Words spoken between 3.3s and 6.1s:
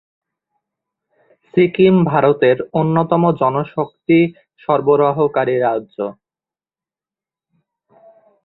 জনশক্তি সরবরাহকারী রাজ্য।